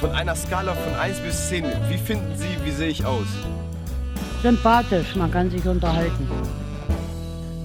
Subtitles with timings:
[0.00, 3.26] Von einer Skala von 1 bis 10, wie finden Sie, wie sehe ich aus?
[4.42, 6.28] Sympathisch, man kann sich unterhalten.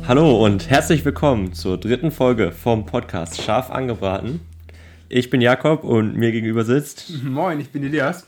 [0.08, 4.40] Hallo und herzlich willkommen zur dritten Folge vom Podcast Scharf angebraten.
[5.10, 7.22] Ich bin Jakob und mir gegenüber sitzt.
[7.22, 8.26] Moin, ich bin Elias.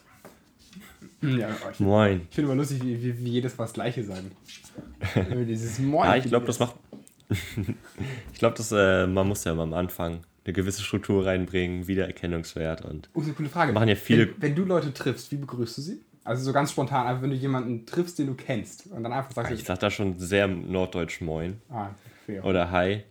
[1.21, 2.27] Ja, ich Moin.
[2.29, 4.31] Ich finde immer lustig, wie, wie, wie jedes was Gleiche sagen.
[5.47, 6.09] Dieses Moin.
[6.09, 6.75] Ja, ich glaube, das macht.
[7.29, 12.83] ich glaube, das äh, man muss ja mal am Anfang eine gewisse Struktur reinbringen, Wiedererkennungswert
[12.83, 13.71] und Oh, eine coole Frage.
[13.73, 16.01] machen ja viele- Wenn, wenn du Leute triffst, wie begrüßt du sie?
[16.25, 19.31] Also so ganz spontan, einfach wenn du jemanden triffst, den du kennst und dann einfach
[19.31, 21.89] sagst, ich sag da schon sehr norddeutsch Moin ah,
[22.25, 22.45] fair.
[22.45, 23.03] oder Hi.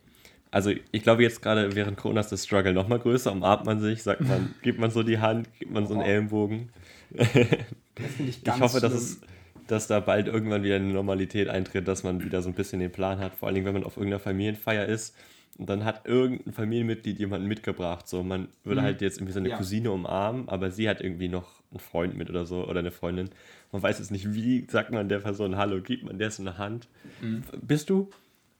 [0.50, 3.32] Also ich glaube jetzt gerade während Corona ist das Struggle noch mal größer.
[3.32, 6.06] Umarmt man sich, sagt man, gibt man so die Hand, gibt man so einen Oh.
[6.06, 6.68] Ellenbogen.
[7.14, 9.20] das finde ich ganz ich hoffe, dass, es,
[9.66, 12.92] dass da bald irgendwann wieder eine Normalität eintritt, dass man wieder so ein bisschen den
[12.92, 13.34] Plan hat.
[13.34, 15.14] Vor allen Dingen, wenn man auf irgendeiner Familienfeier ist
[15.58, 18.08] und dann hat irgendein Familienmitglied jemanden mitgebracht.
[18.08, 18.84] So, man würde Mhm.
[18.86, 19.56] halt jetzt irgendwie seine Ja.
[19.56, 23.30] Cousine umarmen, aber sie hat irgendwie noch einen Freund mit oder so oder eine Freundin.
[23.70, 26.58] Man weiß jetzt nicht, wie sagt man der Person Hallo, gibt man der so eine
[26.58, 26.88] Hand.
[27.20, 27.42] Mhm.
[27.60, 28.10] Bist du,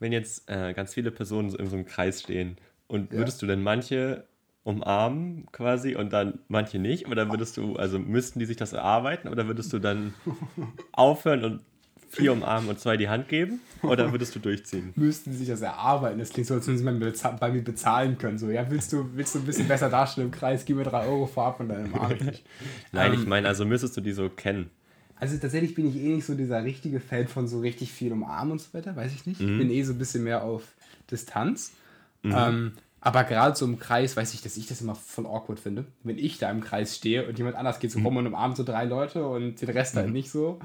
[0.01, 2.57] wenn jetzt äh, ganz viele Personen so in so einem Kreis stehen
[2.89, 3.19] und Ja.
[3.21, 4.25] würdest du denn manche
[4.65, 7.09] umarmen quasi und dann manche nicht?
[7.09, 10.15] Oder würdest du, also müssten die sich das erarbeiten oder würdest du dann
[10.93, 11.61] aufhören und
[12.13, 13.61] vier umarmen und zwei die Hand geben?
[13.83, 14.93] Oder würdest du durchziehen?
[14.97, 16.19] müssten sie sich das erarbeiten.
[16.19, 16.85] Das klingt so, als würden sie
[17.41, 18.39] bei mir bezahlen können.
[18.39, 21.07] So, ja, willst du, willst du ein bisschen besser dastehen im Kreis, gib mir drei
[21.07, 22.45] Euro vorab und dann umarme ich dich.
[22.93, 24.71] Nein, Ähm, ich meine, also müsstest du die so kennen.
[25.17, 28.53] Also tatsächlich bin ich eh nicht so dieser richtige Fan von so richtig viel umarmen
[28.53, 29.41] und so weiter, weiß ich nicht.
[29.41, 29.53] Mhm.
[29.53, 30.65] Ich bin eh so ein bisschen mehr auf
[31.11, 31.73] Distanz.
[32.25, 35.85] Ähm, aber gerade so im Kreis weiß ich, dass ich das immer voll awkward finde.
[36.05, 38.07] Wenn ich da im Kreis stehe und jemand anders geht so Mhm.
[38.07, 40.61] rum und umarmt so drei Leute und den Rest halt nicht so.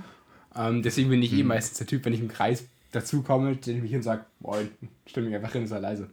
[0.58, 1.40] Ähm, deswegen bin ich Mhm.
[1.40, 4.26] eh meistens der Typ, wenn ich im Kreis dazukomme, den ich mich hin und sage,
[4.40, 4.70] moin,
[5.06, 6.10] stimme mich einfach hin und sei leise.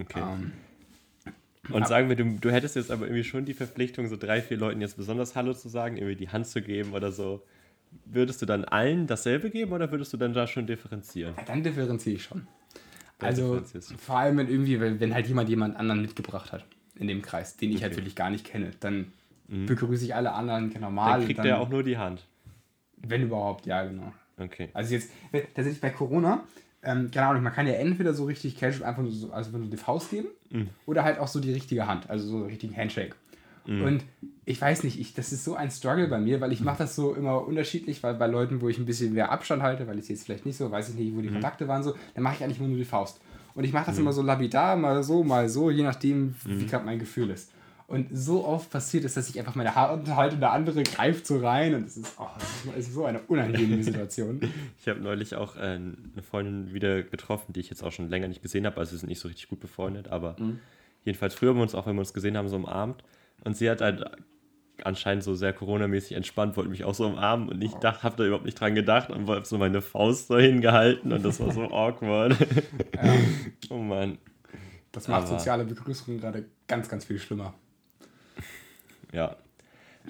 [0.00, 0.20] Okay.
[0.22, 0.52] Ähm,
[1.70, 4.56] Und sagen wir, du, du hättest jetzt aber irgendwie schon die Verpflichtung, so drei, vier
[4.56, 7.42] Leuten jetzt besonders Hallo zu sagen, irgendwie die Hand zu geben oder so.
[8.04, 11.34] Würdest du dann allen dasselbe geben oder würdest du dann da schon differenzieren?
[11.36, 12.46] ja, dann differenziere ich schon.
[13.18, 13.62] Dann Also
[13.98, 16.64] vor allem, wenn irgendwie, wenn, halt jemand jemand anderen mitgebracht hat
[16.94, 19.12] in dem Kreis, den ich halt wirklich gar nicht kenne, dann
[19.48, 21.18] begrüße ich alle anderen normal.
[21.18, 22.24] Dann kriegt der auch nur die Hand.
[23.06, 24.12] Wenn überhaupt, ja, genau.
[24.38, 24.68] Okay.
[24.72, 25.10] Also jetzt,
[25.54, 26.44] tatsächlich bei Corona,
[26.82, 29.64] ähm, keine Ahnung, man kann ja entweder so richtig casual einfach nur so, also du
[29.66, 30.28] die Faust geben,
[30.86, 33.14] oder halt auch so die richtige Hand, also so einen richtigen Handshake.
[33.84, 34.04] Und
[34.46, 36.96] ich weiß nicht, ich, das ist so ein Struggle bei mir, weil ich mache das
[36.96, 40.08] so immer unterschiedlich, weil bei Leuten, wo ich ein bisschen mehr Abstand halte, weil ich
[40.08, 42.44] jetzt vielleicht nicht so, weiß ich nicht, wo die Kontakte waren, so, dann mache ich
[42.44, 43.20] eigentlich immer nur die Faust.
[43.54, 46.84] Und ich mache das immer so lapidar, mal so, mal so, je nachdem, wie gerade
[46.84, 47.52] mein Gefühl ist.
[47.90, 51.26] Und so oft passiert es, dass ich einfach meine Hand halte und der andere greift
[51.26, 54.40] so rein und es ist, oh, das ist- es ist so eine unangenehme Situation.
[54.78, 58.28] Ich habe neulich auch äh, eine Freundin wieder getroffen, die ich jetzt auch schon länger
[58.28, 58.78] nicht gesehen habe.
[58.78, 60.36] Also wir sind nicht so richtig gut befreundet, aber
[61.04, 63.02] jedenfalls früher haben wir uns auch, wenn wir uns gesehen haben, so umarmt.
[63.42, 64.04] Und sie hat halt
[64.84, 68.24] anscheinend so sehr Corona-mäßig entspannt, wollte mich auch so umarmen und ich dachte, habe da
[68.24, 71.62] überhaupt nicht dran gedacht und wollte so meine Faust so hingehalten und das war so
[71.72, 72.36] awkward.
[73.68, 74.18] oh Mann.
[74.92, 77.52] Das macht Aber- soziale Begrüßungen gerade ganz, ganz viel schlimmer.
[79.12, 79.36] Ja.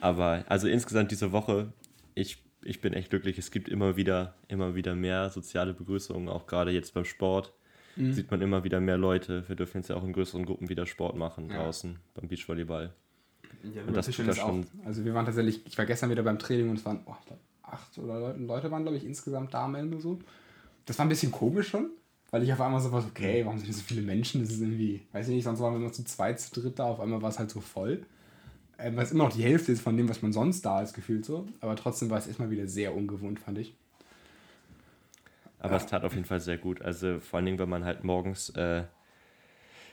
[0.00, 1.72] Aber also insgesamt diese Woche,
[2.14, 3.38] ich, ich bin echt glücklich.
[3.38, 7.52] Es gibt immer wieder, immer wieder mehr soziale Begrüßungen, auch gerade jetzt beim Sport.
[7.96, 9.46] Sieht man immer wieder mehr Leute.
[9.48, 11.56] Wir dürfen jetzt ja auch in größeren Gruppen wieder Sport machen Ja.
[11.64, 12.94] draußen beim Beachvolleyball.
[13.74, 16.38] Ja, Und das tut ja schon- Also wir waren tatsächlich, ich war gestern wieder beim
[16.38, 19.52] Training und es waren, oh, ich glaube, acht oder Leute, Leute waren, glaube ich, insgesamt
[19.52, 20.18] da am Ende so.
[20.86, 21.90] Das war ein bisschen komisch schon,
[22.30, 24.40] weil ich auf einmal so war, okay, warum sind hier so viele Menschen?
[24.40, 26.84] Das ist irgendwie, weiß ich nicht, sonst waren wir nur zu zweit, zu dritt da,
[26.86, 28.06] auf einmal war es halt so voll.
[28.82, 31.24] Ähm, was immer noch die Hälfte ist von dem, was man sonst da ist, gefühlt
[31.24, 31.46] so.
[31.60, 33.74] Aber trotzdem war es erstmal wieder sehr ungewohnt, fand ich.
[35.58, 36.80] Aber es tat auf jeden Fall sehr gut.
[36.80, 38.84] Also vor allen Dingen, wenn man halt morgens äh,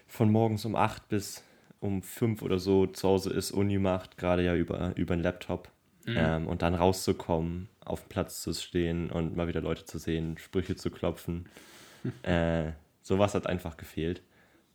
[0.08, 1.44] von morgens um 8 bis
[1.80, 5.70] um 5 oder so zu Hause ist, Uni macht, gerade ja über, über einen Laptop.
[6.10, 10.38] Ähm, und dann rauszukommen, auf dem Platz zu stehen und mal wieder Leute zu sehen,
[10.38, 11.50] Sprüche zu klopfen.
[12.24, 12.72] äh,
[13.02, 14.22] sowas hat einfach gefehlt.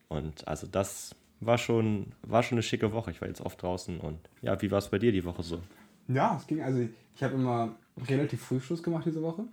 [0.09, 1.15] Und also das
[1.45, 3.11] war schon, war schon eine schicke Woche.
[3.11, 5.61] Ich war jetzt oft draußen und ja, wie war es bei dir die Woche so?
[6.09, 7.75] Ja, es ging, also ich habe immer
[8.09, 9.45] relativ früh Schluss gemacht diese Woche.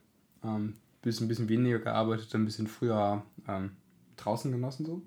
[0.44, 3.72] Ähm, bisschen, bisschen weniger gearbeitet, ein bisschen früher ähm,
[4.18, 5.02] draußen genossen so.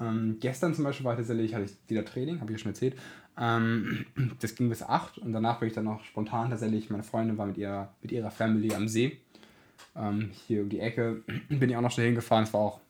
[0.00, 2.96] Ähm, gestern zum Beispiel war tatsächlich, hatte ich wieder Training, habe ich ja schon erzählt.
[3.38, 4.06] Ähm,
[4.40, 7.46] das ging bis 8 und danach bin ich dann noch spontan tatsächlich, meine Freundin war
[7.46, 9.18] mit, ihr, mit ihrer Family am See.
[9.96, 12.44] Ähm, hier um die Ecke bin ich auch noch schnell hingefahren.
[12.44, 12.80] Es war auch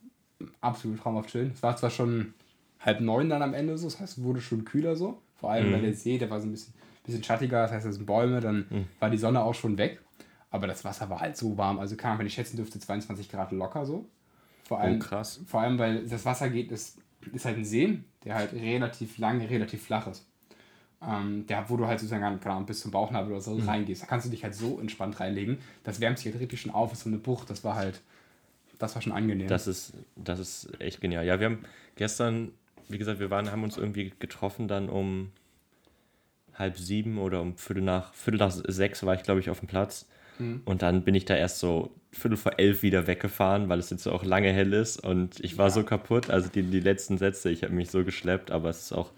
[0.61, 1.51] absolut traumhaft schön.
[1.53, 2.33] Es war zwar schon
[2.79, 5.21] halb neun dann am Ende so, das heißt, es wurde schon kühler so.
[5.35, 6.73] Vor allem, weil der See, der war so ein bisschen,
[7.05, 10.01] bisschen schattiger, das heißt, es sind Bäume, dann war die Sonne auch schon weg.
[10.51, 13.29] Aber das Wasser war halt so warm, also kann man, wenn ich schätzen dürfte, 22
[13.29, 14.05] Grad locker so.
[14.63, 15.41] Vor allem, krass.
[15.45, 16.97] Vor allem, weil das Wasser geht, ist,
[17.33, 20.25] ist halt ein See, der halt relativ lang, relativ flach ist.
[21.01, 23.69] ähm, der, wo du halt sozusagen, Ahnung, bis zum Bauchnabel oder so Mhm.
[23.69, 24.01] reingehst.
[24.01, 25.59] Da kannst du dich halt so entspannt reinlegen.
[25.85, 27.49] Das wärmt sich halt richtig schon auf, ist so eine Bucht.
[27.49, 28.01] Das war halt,
[28.79, 29.47] das war schon angenehm.
[29.47, 31.25] Das ist, das ist echt genial.
[31.25, 31.63] Ja, wir haben
[31.95, 32.51] gestern,
[32.89, 35.31] wie gesagt, wir waren, haben uns irgendwie getroffen dann um
[36.55, 39.67] halb sieben oder um Viertel nach, Viertel nach sechs war ich, glaube ich, auf dem
[39.67, 40.07] Platz.
[40.65, 44.07] Und dann bin ich da erst so Viertel vor elf wieder weggefahren, weil es jetzt
[44.07, 46.29] auch lange hell ist und ich war so kaputt.
[46.29, 49.11] Also die, die letzten Sätze, ich habe mich so geschleppt, aber es ist auch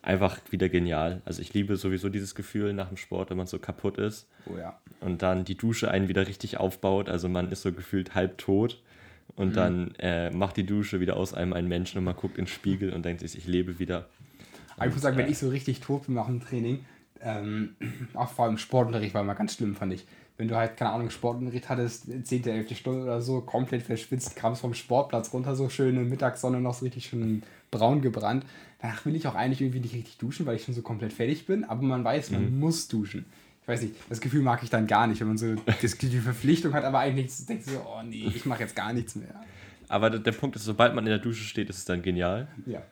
[0.00, 1.20] einfach wieder genial.
[1.24, 4.56] Also ich liebe sowieso dieses Gefühl nach dem Sport, wenn man so kaputt ist oh
[4.56, 4.80] ja.
[5.00, 7.08] und dann die Dusche einen wieder richtig aufbaut.
[7.08, 8.80] Also man ist so gefühlt halb tot
[9.36, 12.44] und dann äh, macht die Dusche wieder aus einem einen Menschen und man guckt in
[12.44, 14.08] den Spiegel und denkt sich, ich lebe wieder.
[14.76, 16.84] Aber ich muss sagen, wenn ich so richtig tot bin nach dem Training,
[17.20, 17.76] ähm,
[18.14, 20.06] auch vor allem Sportunterricht war immer ganz schlimm, fand ich.
[20.36, 22.76] Wenn du halt, keine Ahnung, Sportunterricht hattest, 10., 11.
[22.76, 27.06] Stunde oder so, komplett verschwitzt, kamst vom Sportplatz runter, so schöne Mittagssonne noch so richtig
[27.06, 28.44] schön braun gebrannt.
[28.80, 31.46] Danach will ich auch eigentlich irgendwie nicht richtig duschen, weil ich schon so komplett fertig
[31.46, 33.26] bin, aber man weiß, man muss duschen.
[33.62, 36.72] Ich weiß nicht, das Gefühl mag ich dann gar nicht, wenn man so die Verpflichtung
[36.74, 39.40] hat, aber eigentlich denkt so, oh nee, ich mache jetzt gar nichts mehr.
[39.88, 42.48] Aber der, der Punkt ist, sobald man in der Dusche steht, ist es dann genial.
[42.66, 42.82] Ja.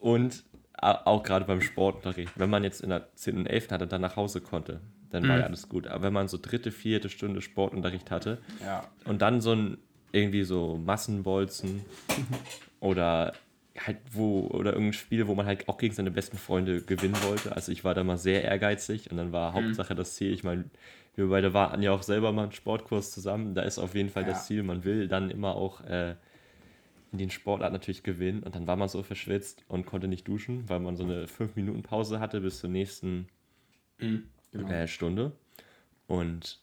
[0.00, 0.44] Und
[0.82, 3.36] auch gerade beim Sportunterricht, wenn man jetzt in der 10.
[3.38, 3.70] und 11.
[3.70, 4.80] hatte und dann nach Hause konnte,
[5.10, 5.86] dann war ja alles gut.
[5.86, 8.88] Aber wenn man so dritte, vierte Stunde Sportunterricht hatte Ja.
[9.04, 9.78] und dann so ein
[10.12, 11.82] irgendwie so Massenbolzen
[12.80, 13.34] oder
[13.86, 17.54] halt wo oder irgendein Spiel, wo man halt auch gegen seine besten Freunde gewinnen wollte.
[17.56, 20.32] Also ich war da mal sehr ehrgeizig und dann war Hauptsache das Ziel.
[20.32, 20.64] Ich meine,
[21.16, 23.54] wir beide waren ja auch selber mal einen Sportkurs zusammen.
[23.54, 24.30] Da ist auf jeden Fall Ja.
[24.30, 24.62] das Ziel.
[24.62, 26.14] Man will dann immer auch äh,
[27.12, 30.68] in den Sportart natürlich gewinnen und dann war man so verschwitzt und konnte nicht duschen,
[30.68, 33.26] weil man so eine 5 Minuten Pause hatte bis zur nächsten
[33.98, 34.68] Genau.
[34.68, 35.32] äh, Stunde.
[36.06, 36.60] Und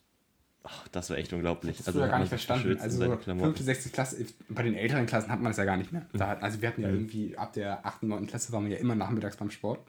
[0.64, 1.76] ach, das war echt unglaublich.
[1.78, 2.78] Das hast du ja gar Also, nicht verstanden.
[2.80, 6.06] Also fünfte, sechste Klasse, bei den älteren Klassen hat man das ja gar nicht mehr.
[6.12, 8.26] Da, also wir hatten ja irgendwie, ab der 8., 9.
[8.26, 9.80] Klasse waren wir ja immer nachmittags beim Sport.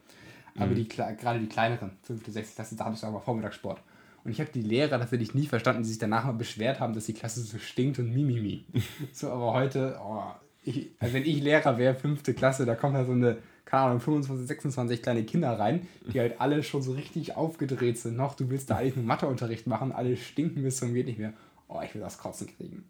[0.58, 3.80] Aber die, kle- gerade die kleineren, fünfte, sechste Klasse, da hattest du aber Vormittagssport.
[4.24, 7.06] Und ich habe die Lehrer tatsächlich nie verstanden, die sich danach mal beschwert haben, dass
[7.06, 8.64] die Klasse so stinkt und mimimi.
[9.12, 10.24] so, aber heute, oh,
[10.62, 13.38] ich, also wenn ich Lehrer wäre, fünfte Klasse, da kommt da so eine,
[13.70, 18.16] keine Ahnung, 25, 26 kleine Kinder rein, die halt alle schon so richtig aufgedreht sind.
[18.16, 21.32] Noch, du willst da eigentlich nur Matheunterricht machen, alle stinken bis zum geht nicht mehr.
[21.68, 22.84] Oh, ich will das Kotzen kriegen.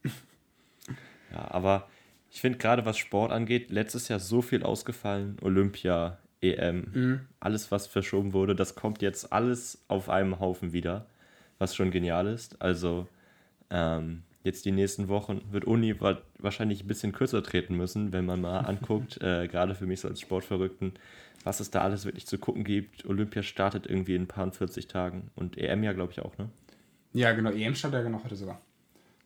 [1.33, 1.87] Ja, aber
[2.31, 7.21] ich finde gerade was Sport angeht, letztes Jahr so viel ausgefallen, Olympia, EM, Mhm.
[7.41, 11.05] alles was verschoben wurde, das kommt jetzt alles auf einem Haufen wieder,
[11.59, 12.63] was schon genial ist.
[12.63, 13.07] Also
[13.69, 18.27] ähm, jetzt die nächsten Wochen wird Uni wa wahrscheinlich ein bisschen kürzer treten müssen, wenn
[18.27, 20.93] man mal anguckt, äh, gerade für mich so als Sportverrückten,
[21.45, 23.05] was es da alles wirklich zu gucken gibt.
[23.07, 26.37] Olympia startet irgendwie in ein paar und 40 Tagen und EM ja, glaube ich, auch,
[26.39, 26.49] ne?
[27.13, 28.61] Ja, genau, EM stand ja genau heute sogar.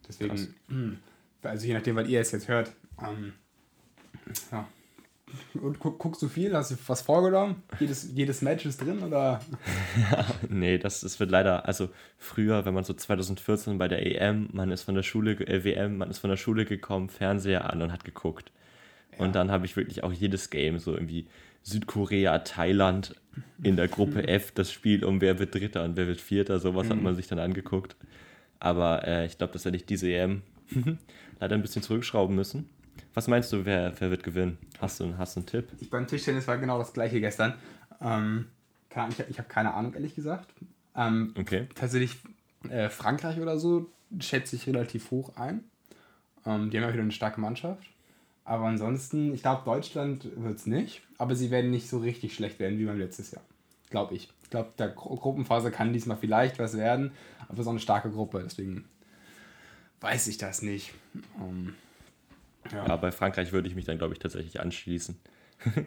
[0.09, 0.49] Deswegen, Krass.
[0.69, 0.99] hm,
[1.43, 2.73] also je nachdem, weil ihr es jetzt hört.
[3.03, 3.35] Ähm,
[4.51, 4.67] ja.
[5.55, 6.55] Und guck, guckst du viel?
[6.55, 7.63] Hast du was vorgenommen?
[7.79, 9.41] Jedes, jedes Match ist drin oder?
[10.49, 11.89] Nee, das, das wird leider, also
[12.19, 15.99] früher, wenn man so 2014 bei der EM, man ist von der Schule, äh, WM,
[15.99, 18.53] man ist von der Schule gekommen, Fernseher an und hat geguckt.
[19.19, 21.27] Und dann habe ich wirklich auch jedes Game, so irgendwie
[21.63, 23.15] Südkorea, Thailand
[23.63, 26.91] in der Gruppe F, das Spiel um wer wird Dritter und wer wird Vierter, sowas
[26.91, 27.97] hat man sich dann angeguckt.
[28.61, 30.43] Aber äh, ich glaube, dass hätte ich diese EM
[31.41, 32.69] leider ein bisschen zurückschrauben müssen.
[33.15, 34.59] Was meinst du, wer, wer wird gewinnen?
[34.81, 35.69] Hast du, hast du einen Tipp?
[35.81, 37.55] Ich beim Tischtennis war genau das gleiche gestern.
[38.01, 38.47] Ähm,
[39.11, 40.53] ich ich habe keine Ahnung, ehrlich gesagt.
[40.97, 41.69] Ähm, Okay.
[41.75, 42.19] tatsächlich
[42.69, 45.65] äh, Frankreich oder so schätze ich relativ hoch ein.
[46.47, 47.89] Ähm, die haben ja wieder eine starke Mannschaft.
[48.45, 51.03] Aber ansonsten, ich glaube, Deutschland wird es nicht.
[51.19, 53.43] Aber sie werden nicht so richtig schlecht werden wie beim letztes Jahr.
[53.91, 54.29] Glaube ich.
[54.43, 57.13] Ich glaube, der Gru Gruppenphase kann diesmal vielleicht was werden.
[57.49, 58.43] Aber so eine starke Gruppe.
[58.45, 58.85] Deswegen
[60.01, 60.93] weiß ich das nicht.
[61.41, 61.75] Ähm,
[62.73, 62.87] ja.
[62.87, 65.17] Ja, bei Frankreich würde ich mich dann, glaube ich, tatsächlich anschließen.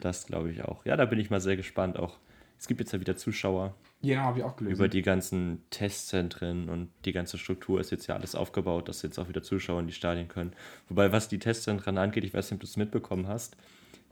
[0.00, 0.84] das glaube ich auch.
[0.84, 1.98] Ja, da bin ich mal sehr gespannt.
[1.98, 2.18] Auch
[2.58, 3.74] es gibt jetzt ja wieder Zuschauer.
[4.02, 4.76] Genau, habe ich auch gelesen.
[4.76, 9.18] Über die ganzen Testzentren und die ganze Struktur ist jetzt ja alles aufgebaut, dass jetzt
[9.18, 10.52] auch wieder Zuschauer in die Stadien können.
[10.88, 13.56] Wobei, was die Testzentren angeht, ich weiß nicht, ob du es mitbekommen hast,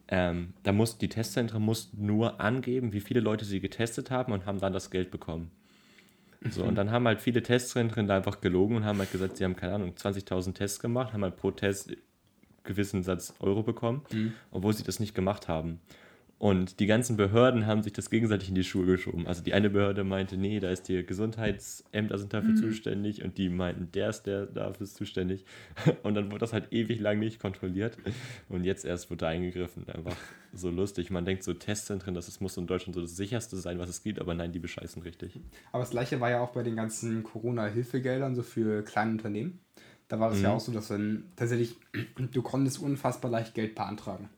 [0.08, 4.46] ähm, da mussten die Testzentren mussten nur angeben, wie viele Leute sie getestet haben und
[4.46, 5.50] haben dann das Geld bekommen.
[6.50, 9.44] So, und dann haben halt viele Testzentren da einfach gelogen und haben halt gesagt, sie
[9.44, 11.96] haben, keine Ahnung, 20.000 Tests gemacht, haben halt pro Test
[12.64, 14.02] gewissen Satz Euro bekommen,
[14.50, 15.80] obwohl sie das nicht gemacht haben.
[16.38, 19.26] Und die ganzen Behörden haben sich das gegenseitig in die Schuhe geschoben.
[19.26, 23.48] Also die eine Behörde meinte, nee, da ist die Gesundheitsämter sind dafür zuständig und die
[23.48, 25.44] meinten, der ist der dafür ist zuständig.
[26.04, 27.98] Und dann wurde das halt ewig lang nicht kontrolliert.
[28.48, 29.88] Und jetzt erst wurde da eingegriffen.
[29.88, 30.16] Einfach
[30.52, 31.10] so lustig.
[31.10, 34.02] Man denkt so, Testzentren, das ist, muss in Deutschland so das sicherste sein, was es
[34.02, 35.40] gibt, aber nein, die bescheißen richtig.
[35.72, 39.58] Aber das gleiche war ja auch bei den ganzen Corona-Hilfegeldern, so für kleine Unternehmen.
[40.06, 41.76] Da war das ja auch so, dass dann tatsächlich,
[42.32, 44.30] du konntest unfassbar leicht Geld beantragen.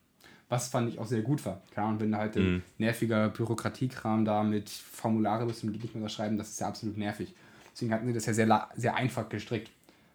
[0.51, 1.63] Was fand ich auch sehr gut war.
[1.71, 5.95] Keine Ahnung, wenn da halt ein nerviger Bürokratiekram da mit Formulare bist und die nicht
[5.95, 7.33] mehr unterschreiben, das ist ja absolut nervig.
[7.73, 9.71] Deswegen hatten sie das ja sehr, sehr einfach gestrickt.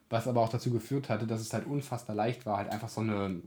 [0.10, 3.02] Was aber auch dazu geführt hatte, dass es halt unfassbar leicht war, halt einfach so
[3.02, 3.42] eine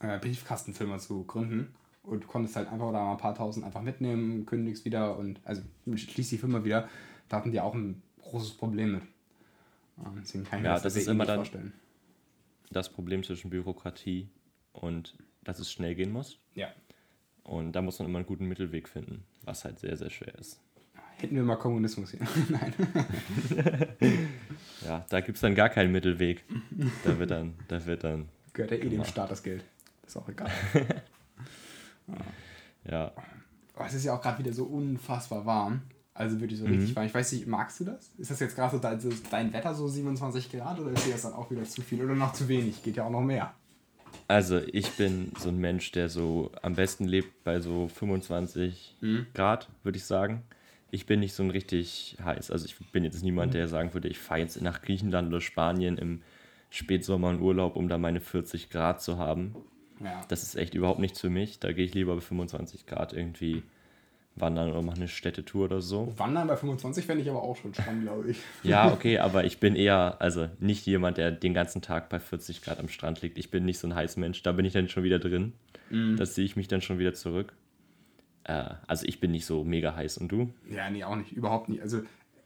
[0.00, 1.74] äh, Briefkastenfirma zu gründen.
[2.04, 5.40] Und du konntest halt einfach da mal ein paar tausend einfach mitnehmen, kündigst wieder und
[5.44, 5.62] also
[5.94, 6.88] schließt die Firma wieder.
[7.28, 9.02] Da hatten die auch ein großes Problem mit.
[9.98, 11.72] Ähm, Deswegen kann ich mir Ja, das, das sehr ist immer dann- vorstellen.
[12.70, 14.28] Das Problem zwischen Bürokratie
[14.72, 15.14] und
[15.44, 16.38] dass es schnell gehen muss.
[16.54, 16.68] Ja.
[17.44, 20.60] Und da muss man immer einen guten Mittelweg finden, was halt sehr, sehr schwer ist.
[21.16, 22.20] Hätten wir mal Kommunismus hier.
[22.48, 22.72] Nein.
[24.84, 26.44] Ja, da gibt es dann gar keinen Mittelweg.
[27.04, 29.04] Da wird dann, da wird dann, Gehört ja eh dem.
[29.04, 29.64] Staat das Geld.
[30.06, 30.50] Ist auch egal.
[32.90, 33.12] ja,
[33.74, 35.80] Oh, es ist ja auch gerade wieder so unfassbar warm.
[36.12, 36.72] Also wirklich so Mhm.
[36.74, 37.06] richtig warm.
[37.06, 38.10] Ich weiß nicht, magst du das?
[38.18, 41.12] Ist das jetzt gerade so dein, so dein Wetter so 27 Grad oder ist dir
[41.12, 42.82] das dann auch wieder zu viel oder noch zu wenig?
[42.82, 43.54] Geht ja auch noch mehr.
[44.32, 48.96] Also ich bin so ein Mensch, der so am besten lebt bei so 25
[49.34, 50.42] Grad, würde ich sagen.
[50.90, 52.50] Ich bin nicht so ein richtig heiß.
[52.50, 55.98] Also ich bin jetzt niemand, der sagen würde, ich fahre jetzt nach Griechenland oder Spanien
[55.98, 56.22] im
[56.70, 59.54] Spätsommer in Urlaub, um da meine 40 Grad zu haben.
[60.02, 60.22] Ja.
[60.28, 61.58] Das ist echt überhaupt nichts für mich.
[61.58, 63.62] Da gehe ich lieber bei 25 Grad irgendwie
[64.34, 66.12] wandern oder mache eine Städtetour oder so.
[66.16, 68.38] Wandern bei 25 fände ich aber auch schon spannend, glaube ich.
[68.62, 72.62] Ja, okay, aber ich bin eher, also nicht jemand, der den ganzen Tag bei 40
[72.62, 73.38] Grad am Strand liegt.
[73.38, 74.42] Ich bin nicht so ein heiß Mensch.
[74.42, 75.52] Da bin ich dann schon wieder drin.
[76.16, 77.52] Das ziehe ich mich dann schon wieder zurück.
[78.44, 80.16] Äh, also ich bin nicht so mega heiß.
[80.16, 80.50] Und du?
[80.70, 81.32] Ja, nee, auch nicht.
[81.32, 81.82] Überhaupt nicht.
[81.82, 82.00] Also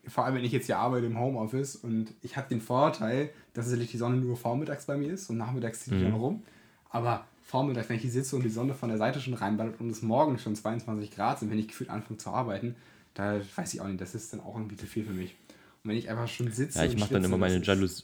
[0.09, 3.67] vor allem, wenn ich jetzt hier arbeite im Homeoffice und ich habe den Vorteil, dass
[3.67, 6.43] tatsächlich die Sonne nur vormittags bei mir ist und nachmittags ziehe ich dann rum.
[6.91, 9.89] Aber vormittags, wenn ich hier sitze und die Sonne von der Seite schon reinballert und
[9.89, 12.75] es morgen schon 22 Grad sind, wenn ich gefühlt anfange zu arbeiten,
[13.15, 15.37] da weiß ich auch nicht, das ist dann auch irgendwie zu viel für mich.
[15.83, 18.03] Und wenn ich einfach schon sitze Ja, ich mache dann immer meine Jalousie.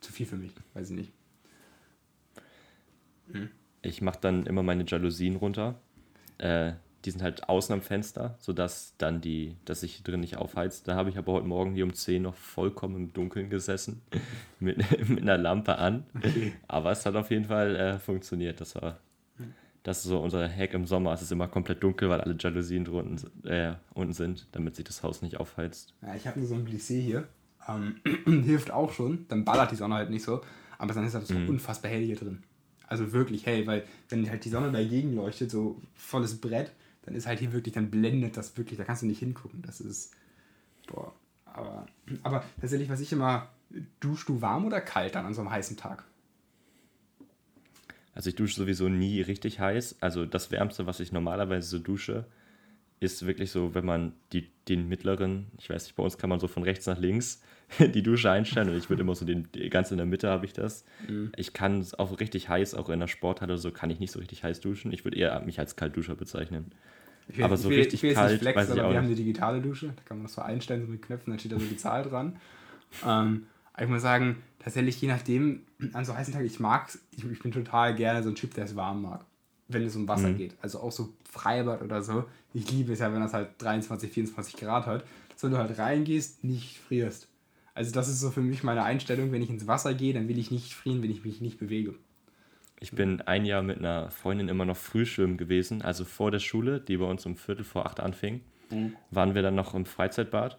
[0.00, 1.12] Zu viel für mich, weiß ich nicht.
[3.82, 5.80] Ich mache dann immer meine Jalousien runter.
[6.38, 6.74] Äh,
[7.04, 10.86] die sind halt außen am Fenster, sodass dann die, dass sich drin nicht aufheizt.
[10.88, 14.02] Da habe ich aber heute Morgen hier um 10 noch vollkommen im Dunkeln gesessen,
[14.60, 14.78] mit,
[15.08, 16.04] mit einer Lampe an.
[16.68, 18.60] Aber es hat auf jeden Fall äh, funktioniert.
[18.60, 18.98] Das war
[19.82, 21.12] das ist so unser Hack im Sommer.
[21.12, 25.02] Es ist immer komplett dunkel, weil alle Jalousien drunten, äh, unten sind, damit sich das
[25.02, 25.94] Haus nicht aufheizt.
[26.02, 27.26] Ja, ich habe nur so ein Plissé hier.
[27.68, 27.96] Ähm,
[28.44, 29.26] hilft auch schon.
[29.28, 30.40] Dann ballert die Sonne halt nicht so.
[30.78, 32.42] Aber dann ist halt so unfassbar hell hier drin.
[32.86, 37.26] Also wirklich hell, weil wenn halt die Sonne dagegen leuchtet, so volles Brett, dann ist
[37.26, 39.62] halt hier wirklich, dann blendet das wirklich, da kannst du nicht hingucken.
[39.62, 40.14] Das ist.
[40.86, 41.12] Boah.
[41.44, 41.86] Aber,
[42.22, 43.48] aber tatsächlich, was ich immer.
[44.00, 46.04] Duschst du warm oder kalt dann an so einem heißen Tag?
[48.14, 49.96] Also ich dusche sowieso nie richtig heiß.
[50.00, 52.26] Also das Wärmste, was ich normalerweise so dusche,
[53.02, 56.40] ist wirklich so, wenn man die, den mittleren, ich weiß nicht, bei uns kann man
[56.40, 57.42] so von rechts nach links
[57.78, 60.52] die Dusche einstellen und ich würde immer so den, ganz in der Mitte habe ich
[60.52, 60.84] das.
[61.36, 64.18] Ich kann es auch richtig heiß, auch in der Sporthalle so, kann ich nicht so
[64.18, 64.92] richtig heiß duschen.
[64.92, 66.72] Ich würde eher mich als Kaltduscher bezeichnen.
[67.28, 68.98] Ich will, Aber ich so will, richtig kalt, nicht flexen, weiß ich aber auch wir
[68.98, 69.86] haben eine digitale Dusche.
[69.96, 72.04] Da kann man das so einstellen, so mit Knöpfen, dann steht da so die Zahl
[72.04, 72.36] dran.
[73.06, 75.62] Ähm, aber ich muss sagen, tatsächlich je nachdem,
[75.94, 78.64] an so heißen Tagen, ich mag ich, ich bin total gerne so ein Typ, der
[78.64, 79.24] es warm mag.
[79.72, 80.36] Wenn es um Wasser Mhm.
[80.36, 80.54] geht.
[80.62, 82.24] Also auch so Freibad oder so.
[82.54, 85.04] Ich liebe es ja, wenn das halt 23, 24 Grad hat.
[85.30, 87.28] Dass wenn du halt reingehst, nicht frierst.
[87.74, 89.32] Also das ist so für mich meine Einstellung.
[89.32, 91.94] Wenn ich ins Wasser gehe, dann will ich nicht frieren, wenn ich mich nicht bewege.
[92.80, 96.80] Ich bin ein Jahr mit einer Freundin immer noch Frühschwimmen gewesen, also vor der Schule,
[96.80, 98.40] die bei uns um Viertel vor acht anfing,
[99.12, 100.58] waren wir dann noch im Freizeitbad.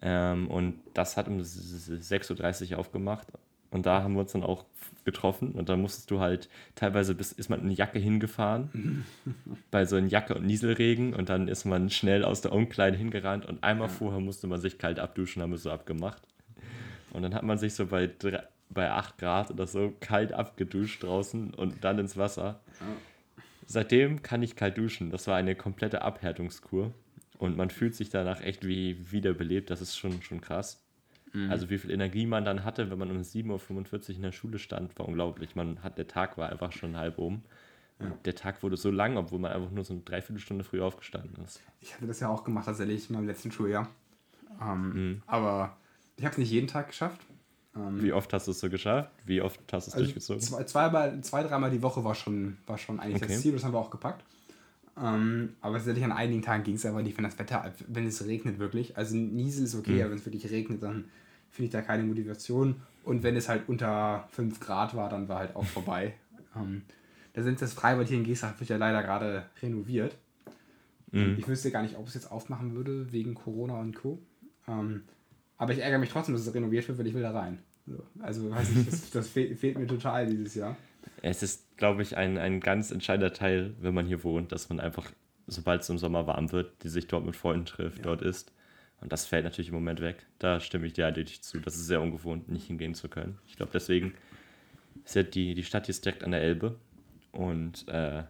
[0.00, 3.28] Ähm, und das hat um 6.30 Uhr aufgemacht.
[3.72, 4.64] Und da haben wir uns dann auch
[5.04, 5.52] getroffen.
[5.52, 9.04] Und da musstest du halt, teilweise bis, ist man in eine Jacke hingefahren,
[9.72, 11.14] bei so einem Jacke- und Nieselregen.
[11.14, 13.46] Und dann ist man schnell aus der Umkleide hingerannt.
[13.46, 16.22] Und einmal vorher musste man sich kalt abduschen, haben wir so abgemacht.
[17.12, 21.02] Und dann hat man sich so bei, drei- bei 8 Grad oder so kalt abgeduscht
[21.02, 22.60] draußen und dann ins Wasser.
[23.66, 25.10] Seitdem kann ich kalt duschen.
[25.10, 26.92] Das war eine komplette Abhärtungskur.
[27.38, 29.70] Und man fühlt sich danach echt wie wiederbelebt.
[29.70, 30.81] Das ist schon, schon krass.
[31.48, 34.58] Also wie viel Energie man dann hatte, wenn man um 7.45 Uhr in der Schule
[34.58, 35.54] stand, war unglaublich.
[35.56, 37.42] Man hat, der Tag war einfach schon halb um.
[37.98, 41.42] Und der Tag wurde so lang, obwohl man einfach nur so eine Dreiviertelstunde früh aufgestanden
[41.44, 41.60] ist.
[41.80, 43.88] Ich hatte das ja auch gemacht, tatsächlich in meinem letzten Schuljahr.
[44.60, 45.22] Ähm, Mhm.
[45.26, 45.76] Aber
[46.16, 47.20] ich habe es nicht jeden Tag geschafft.
[47.74, 49.10] Ähm, Wie oft hast du es so geschafft?
[49.24, 50.42] Wie oft hast du es also durchgezogen?
[50.42, 53.32] zwei, zweimal, zwei, dreimal die Woche war schon, war schon eigentlich Okay.
[53.32, 54.24] das Ziel, das haben wir auch gepackt.
[55.00, 58.24] Ähm, aber tatsächlich an einigen Tagen ging es aber nicht, wenn das Wetter, wenn es
[58.26, 58.96] regnet wirklich.
[58.96, 60.00] Also Niesel ist okay, Mhm.
[60.02, 61.04] aber wenn es wirklich regnet, dann
[61.50, 62.76] finde ich da keine Motivation.
[63.04, 66.14] Und wenn es halt unter 5 Grad war, dann war halt auch vorbei.
[66.56, 66.82] ähm,
[67.32, 70.16] da sind das Freibad hier in Geestach wird ja leider gerade renoviert.
[71.10, 71.36] Mhm.
[71.38, 74.18] Ich wüsste gar nicht, ob es jetzt aufmachen würde, wegen Corona und Co.
[74.68, 75.02] Ähm,
[75.56, 77.58] aber ich ärgere mich trotzdem, dass es renoviert wird, weil ich will da rein.
[77.86, 80.76] So, also weiß ich, das, das fe fehlt mir total dieses Jahr.
[81.22, 84.80] Es ist, glaube ich, ein, ein ganz entscheidender Teil, wenn man hier wohnt, dass man
[84.80, 85.10] einfach,
[85.46, 88.04] sobald es im Sommer warm wird, die sich dort mit Freunden trifft, Ja.
[88.04, 88.52] dort ist.
[89.00, 90.26] Und das fällt natürlich im Moment weg.
[90.38, 91.58] Da stimme ich dir eindeutig zu.
[91.60, 93.38] Das ist sehr ungewohnt, nicht hingehen zu können.
[93.48, 94.14] Ich glaube, deswegen
[95.04, 96.76] ist ja die, die Stadt hier ist direkt an der Elbe.
[97.32, 98.22] Und äh,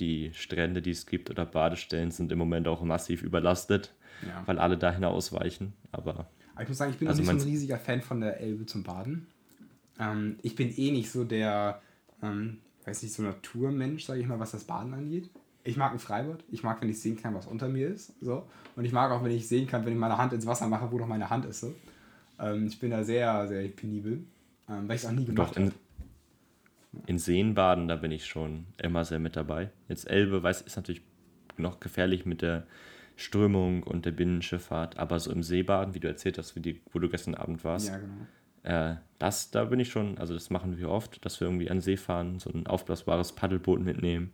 [0.00, 3.94] die Strände, die es gibt oder Badestellen sind im Moment auch massiv überlastet,
[4.26, 4.42] Ja.
[4.46, 5.72] weil alle dahin ausweichen.
[5.92, 6.28] Aber
[6.60, 8.82] ich muss sagen, ich bin Also nicht so ein riesiger Fan von der Elbe zum
[8.82, 9.26] Baden.
[9.98, 11.80] Ähm, ich bin eh nicht so der,
[12.22, 15.30] ähm, weiß nicht, so Naturmensch, sage ich mal, was das Baden angeht.
[15.64, 16.42] Ich mag ein Freibad.
[16.50, 18.12] Ich mag, wenn ich sehen kann, was unter mir ist.
[18.20, 18.46] So.
[18.74, 20.90] Und ich mag auch, wenn ich sehen kann, wenn ich meine Hand ins Wasser mache,
[20.90, 21.60] wo doch meine Hand ist.
[21.60, 21.74] So.
[22.40, 24.24] Ähm, ich bin da sehr, sehr penibel,
[24.68, 25.72] ähm, weil ich es auch nie gemacht habe.
[27.06, 29.70] in Seen baden, da bin ich schon immer sehr mit dabei.
[29.88, 31.02] Jetzt Elbe, weiß, ist natürlich
[31.56, 32.66] noch gefährlich mit der
[33.16, 36.98] Strömung und der Binnenschifffahrt, aber so im Seebaden, wie du erzählt hast, wie die, wo
[36.98, 38.26] du gestern Abend warst, Ja, genau.
[38.62, 41.80] Äh, das, da bin ich schon, also das machen wir oft, dass wir irgendwie an
[41.80, 44.32] See fahren, so ein aufblasbares Paddelboot mitnehmen.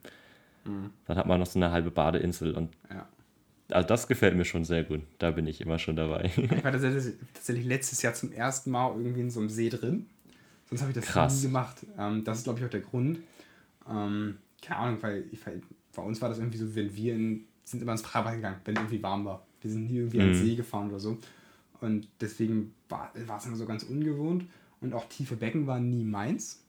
[1.07, 3.09] Dann hat man noch so eine halbe Badeinsel und Ja.
[3.71, 5.01] also das gefällt mir schon sehr gut.
[5.19, 6.31] Da bin ich immer schon dabei.
[6.37, 10.07] Ich war tatsächlich, letztes Jahr zum ersten Mal irgendwie in so einem See drin.
[10.69, 11.37] Sonst habe ich das Krass.
[11.37, 11.87] nie gemacht.
[11.99, 13.21] Ähm, das ist, glaube ich, auch der Grund.
[13.89, 17.81] Ähm, keine Ahnung, weil ich, bei uns war das irgendwie so, wenn wir in, sind
[17.83, 19.47] immer ins Freibad gegangen, wenn es irgendwie warm war.
[19.63, 20.45] Wir sind nie irgendwie an den Mhm.
[20.45, 21.17] See gefahren oder so.
[21.81, 24.45] Und deswegen war, es immer so ganz ungewohnt.
[24.81, 26.63] Und auch tiefe Becken waren nie meins.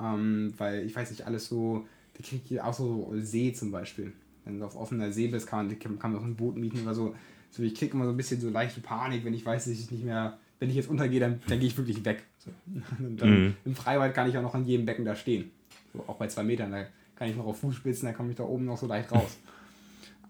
[0.00, 4.12] Ähm, weil ich weiß nicht, alles so, da kriege ich auch so See zum Beispiel.
[4.44, 6.94] Wenn du auf offener See bist, kann man, kann man auch ein Boot mieten oder
[6.94, 7.14] so.
[7.50, 9.90] so ich kriege immer so ein bisschen so leichte Panik, wenn ich weiß, dass ich
[9.90, 12.22] nicht mehr, wenn ich jetzt untergehe, dann, dann gehe ich wirklich weg.
[12.38, 12.50] So.
[12.98, 13.54] Dann, Mhm.
[13.64, 15.50] Im Freibad kann ich auch noch an jedem Becken da stehen.
[15.92, 16.86] So, auch bei zwei Metern, da
[17.16, 19.38] kann ich noch auf Fußspitzen, da komme ich da oben noch so leicht raus.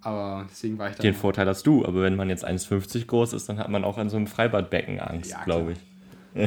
[0.06, 1.02] Aber deswegen war ich da.
[1.02, 3.98] Den Vorteil hast du, aber wenn man jetzt 1,50 groß ist, dann hat man auch
[3.98, 5.78] an so einem Freibadbecken Angst, Ja, glaube ich.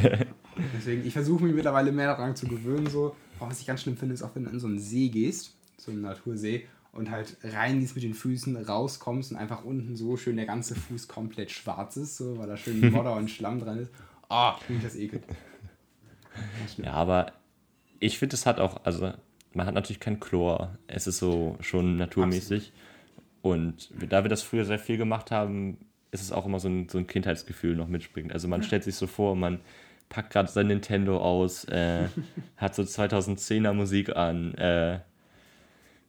[0.77, 2.87] Deswegen, ich versuche mich mittlerweile mehr daran zu gewöhnen.
[2.87, 3.17] So.
[3.37, 5.55] Aber was ich ganz schlimm finde, ist auch, wenn du in so einen See gehst,
[5.75, 10.37] so einen Natursee, und halt reingehst mit den Füßen, rauskommst und einfach unten so schön
[10.37, 13.91] der ganze Fuß komplett schwarz ist, so, weil da schön Modder und Schlamm dran ist.
[14.29, 15.23] Ah, oh, mich das ekelt.
[15.27, 16.85] Ganz schlimm.
[16.85, 17.33] Ja, aber
[17.99, 19.11] ich finde, es hat auch, also
[19.53, 20.77] man hat natürlich kein Chlor.
[20.87, 22.71] Es ist so schon naturmäßig.
[23.41, 25.77] Und da wir das früher sehr viel gemacht haben,
[26.11, 28.33] ist es auch immer so ein, so ein Kindheitsgefühl noch mitspringt.
[28.33, 29.59] Also man stellt sich so vor, man
[30.09, 32.07] packt gerade sein Nintendo aus, äh,
[32.57, 34.99] hat so 2010er Musik an, äh,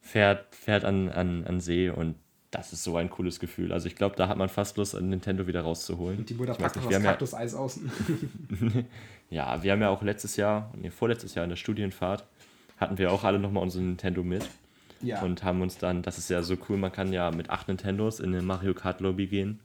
[0.00, 2.14] fährt, fährt an, an, an See und
[2.50, 3.72] das ist so ein cooles Gefühl.
[3.72, 6.18] Also ich glaube, da hat man fast Lust, ein Nintendo wieder rauszuholen.
[6.18, 7.90] Und die Mutter packt noch das haben ja- Kaktuseis außen.
[9.30, 12.24] Ja, wir haben ja auch letztes Jahr, nee, vorletztes Jahr in der Studienfahrt,
[12.78, 14.42] hatten wir auch alle nochmal unser Nintendo mit
[15.02, 15.22] Ja.
[15.22, 18.20] und haben uns dann, das ist ja so cool, man kann ja mit acht Nintendos
[18.20, 19.60] in eine Mario Kart Lobby gehen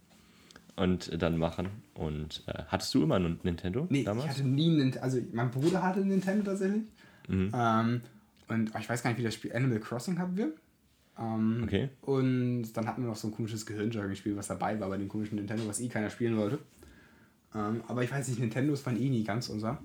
[0.76, 1.68] und dann machen.
[1.94, 4.26] Und äh, hattest du immer ein Nintendo Nee, damals?
[4.26, 5.04] ich hatte nie einen Nintendo.
[5.04, 6.84] Also, mein Bruder hatte einen Nintendo tatsächlich.
[7.28, 7.52] Mhm.
[7.54, 8.02] Ähm,
[8.48, 10.54] und oh, ich weiß gar nicht, wie das Spiel Animal Crossing hatten wir.
[11.18, 11.90] Ähm, Okay.
[12.02, 15.36] Und dann hatten wir noch so ein komisches Gehirnjogging-Spiel, was dabei war bei dem komischen
[15.38, 16.60] Nintendo, was eh keiner spielen wollte.
[17.54, 19.82] Ähm, aber ich weiß nicht, Nintendos waren eh nie ganz unser.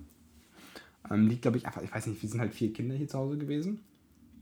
[1.09, 3.17] Ähm, liegt, glaube ich, einfach, ich weiß nicht, wir sind halt vier Kinder hier zu
[3.17, 3.79] Hause gewesen.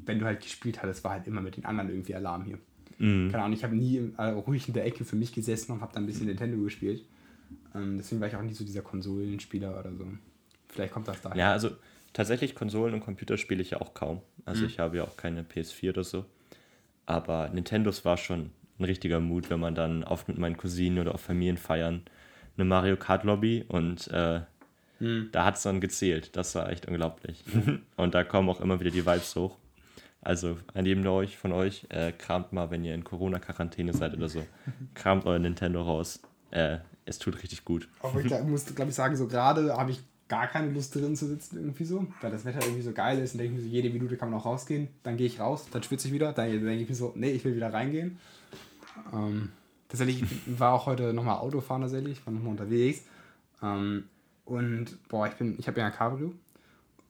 [0.06, 2.58] Wenn du halt gespielt hattest, war halt immer mit den anderen irgendwie Alarm hier.
[2.98, 3.30] Mhm.
[3.32, 5.94] Keine Ahnung, ich habe nie äh, ruhig in der Ecke für mich gesessen und habe
[5.94, 7.04] dann ein bisschen Nintendo gespielt.
[7.76, 10.06] Ähm, deswegen war ich auch nie so dieser Konsolenspieler oder so.
[10.68, 11.38] Vielleicht kommt das daher.
[11.38, 11.72] Ja, also
[12.14, 14.22] tatsächlich Konsolen und Computer spiele ich ja auch kaum.
[14.46, 14.68] Also Mhm.
[14.68, 16.26] ich habe ja auch keine PS4 oder so.
[17.06, 21.14] Aber Nintendos war schon ein richtiger Mut, wenn man dann oft mit meinen Cousinen oder
[21.16, 22.02] auf Familienfeiern
[22.56, 24.42] eine Mario Kart Lobby und äh,
[25.00, 25.30] Hm.
[25.32, 26.36] da hat es dann gezählt.
[26.36, 27.44] Das war echt unglaublich.
[27.96, 29.58] und da kommen auch immer wieder die Vibes hoch.
[30.22, 34.14] Also an jedem von euch, von euch äh, kramt mal, wenn ihr in Corona-Quarantäne seid
[34.14, 34.46] oder so,
[34.94, 36.20] kramt euer Nintendo raus.
[36.52, 37.88] Äh, es tut richtig gut.
[38.02, 41.26] Aber ich muss, glaube ich, sagen, so gerade habe ich gar keine Lust drin zu
[41.26, 43.74] sitzen irgendwie so, weil das Wetter irgendwie so geil ist und denke ich mir so,
[43.74, 44.88] jede Minute kann man auch rausgehen.
[45.04, 47.44] Dann gehe ich raus, dann schwitze ich wieder, dann denke ich mir so, nee, ich
[47.44, 48.20] will wieder reingehen.
[49.12, 49.52] Ähm,
[49.88, 53.02] tatsächlich ich war auch heute nochmal Autofahren tatsächlich, war nochmal unterwegs.
[53.64, 54.04] Ähm,
[54.46, 56.34] und boah, ich bin, ich habe ja ein Cabrio.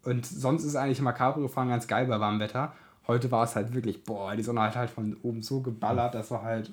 [0.04, 2.74] Und sonst ist eigentlich immer Cabrio fahren ganz geil bei warmem Wetter.
[3.10, 6.30] Heute war es halt wirklich, boah, die Sonne hat halt von oben so geballert, das
[6.30, 6.70] war halt,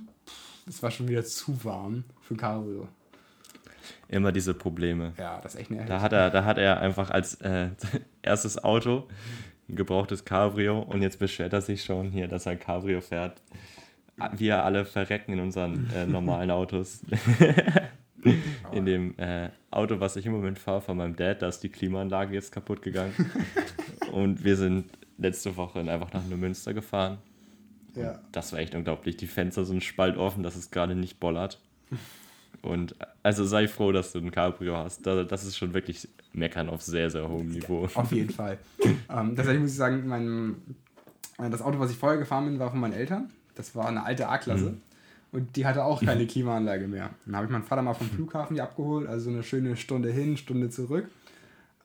[0.68, 2.88] es war schon wieder zu warm für ein Cabrio.
[4.08, 5.14] Immer diese Probleme.
[5.16, 5.88] Ja, das ist echt nervig.
[5.88, 7.70] Da hat er, da hat er einfach als äh,
[8.22, 9.08] erstes Auto
[9.66, 13.40] ein gebrauchtes Cabrio und jetzt beschwert er sich schon hier, dass er ein Cabrio fährt.
[14.36, 17.00] Wir alle verrecken in unseren äh, normalen Autos.
[18.72, 21.70] in dem äh, Auto, was ich im Moment fahre, von meinem Dad, da ist die
[21.70, 23.14] Klimaanlage jetzt kaputt gegangen.
[24.12, 27.18] und wir sind letzte Woche einfach nach Neumünster gefahren.
[27.94, 28.20] Ja.
[28.32, 29.16] Das war echt unglaublich.
[29.16, 31.60] Die Fenster sind spaltoffen, dass es gerade nicht bollert.
[32.62, 35.06] Und also sei froh, dass du ein Cabrio hast.
[35.06, 37.88] Das ist schon wirklich meckern auf sehr, sehr hohem Niveau.
[37.94, 38.58] Auf jeden Fall.
[38.82, 40.56] ähm, tatsächlich muss ich sagen, mein,
[41.38, 43.30] äh, das Auto, was ich vorher gefahren bin, war von meinen Eltern.
[43.54, 44.70] Das war eine alte A-Klasse.
[44.70, 44.82] Mhm.
[45.32, 47.10] Und die hatte auch keine Klimaanlage mehr.
[47.24, 50.36] Dann habe ich meinen Vater mal vom Flughafen hier abgeholt, also eine schöne Stunde hin,
[50.36, 51.08] Stunde zurück.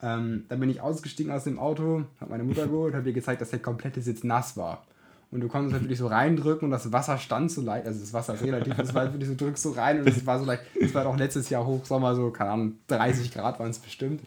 [0.04, 3.42] Ähm, dann bin ich ausgestiegen aus dem Auto, habe meine Mutter geholt, habe ihr gezeigt,
[3.42, 4.86] dass der komplette Sitz nass war.
[5.30, 8.12] Und du konntest halt wirklich so reindrücken und das Wasser stand so leicht, also das
[8.12, 10.64] Wasser ist relativ, das war wirklich so, drückst so rein und es war so leicht,
[10.80, 14.22] es war doch letztes Jahr Hochsommer, so, keine Ahnung, 30 Grad waren es bestimmt.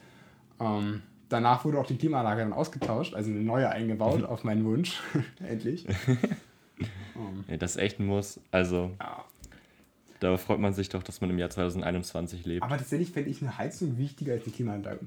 [0.60, 4.98] Ähm, danach wurde auch die Klimaanlage dann ausgetauscht, also eine neue eingebaut, auf meinen Wunsch,
[5.46, 5.86] endlich.
[7.14, 7.44] Um.
[7.48, 8.90] Ja, das echt muss, also...
[8.98, 9.24] Ja.
[10.20, 12.62] Da freut man sich doch, dass man im Jahr 2021 lebt.
[12.62, 15.00] Aber tatsächlich fände ich eine Heizung wichtiger als die Klimaanlage.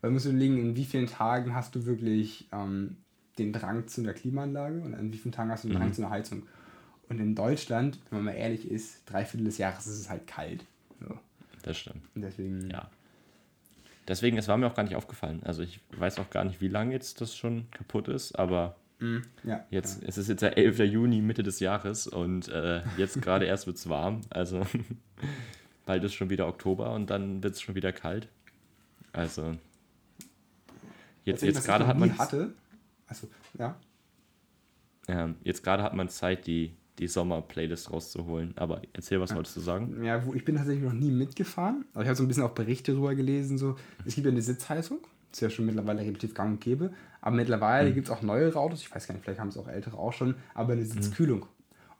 [0.00, 2.96] Weil musst du überlegen, in wie vielen Tagen hast du wirklich ähm,
[3.38, 5.92] den Drang zu einer Klimaanlage und an wie vielen Tagen hast du den Drang mhm.
[5.92, 6.42] zu einer Heizung.
[7.08, 10.26] Und in Deutschland, wenn man mal ehrlich ist, drei Viertel des Jahres ist es halt
[10.26, 10.64] kalt.
[11.00, 11.18] So.
[11.62, 12.02] Das stimmt.
[12.14, 12.70] Und deswegen.
[12.70, 12.88] Ja.
[14.08, 15.42] Deswegen, es war mir auch gar nicht aufgefallen.
[15.44, 19.18] Also ich weiß auch gar nicht, wie lange jetzt das schon kaputt ist, aber mm,
[19.44, 20.08] ja, jetzt, ja.
[20.08, 20.78] es ist jetzt der 11.
[20.80, 24.22] Juni, Mitte des Jahres und äh, jetzt gerade erst wird es warm.
[24.30, 24.66] Also
[25.86, 28.28] bald ist schon wieder Oktober und dann wird es schon wieder kalt.
[29.12, 29.56] Also
[31.24, 32.16] jetzt, jetzt gerade hat man.
[32.18, 32.54] hatte,
[33.06, 33.28] also,
[33.58, 33.76] ja.
[35.08, 38.52] Ähm, jetzt gerade hat man Zeit, die, die Sommer-Playlist rauszuholen.
[38.56, 39.36] Aber erzähl, was ja.
[39.36, 40.04] wolltest du sagen?
[40.04, 41.84] Ja, wo, ich bin tatsächlich noch nie mitgefahren.
[41.92, 43.58] Aber ich habe so ein bisschen auch Berichte darüber gelesen.
[43.58, 43.76] So.
[44.04, 44.98] Es gibt ja eine Sitzheizung.
[45.30, 46.92] Das ist ja schon mittlerweile relativ gang und gäbe.
[47.20, 47.94] Aber mittlerweile mhm.
[47.94, 48.80] gibt es auch neuere Autos.
[48.82, 50.34] Ich weiß gar nicht, vielleicht haben es auch ältere auch schon.
[50.54, 51.40] Aber eine Sitzkühlung.
[51.40, 51.46] Mhm.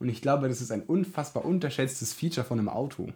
[0.00, 3.08] Und ich glaube, das ist ein unfassbar unterschätztes Feature von einem Auto.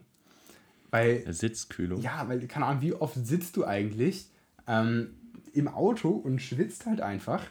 [0.91, 2.01] Weil, eine Sitzkühlung?
[2.01, 4.29] Ja, weil, keine Ahnung, wie oft sitzt du eigentlich
[4.69, 5.15] ähm,
[5.55, 7.43] im Auto und schwitzt halt einfach